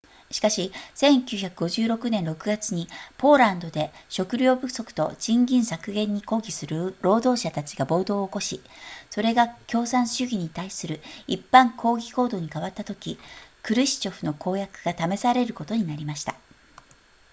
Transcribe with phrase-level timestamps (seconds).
[0.31, 2.87] しかし1956年6月に
[3.19, 8.63] ポーランドで食糧不足と賃金削減に抗議する労働者たちが暴動を起こし
[9.11, 13.19] それが共産主義に対する一般抗議行動に変わったとき
[13.61, 16.33] クルシチョフの公約が試されることになりました